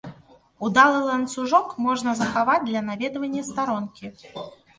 Удалы 0.67 1.01
ланцужок 1.09 1.75
можна 1.89 2.11
захаваць 2.21 2.57
для 2.71 2.81
наведвання 2.89 3.45
старонкі. 3.53 4.13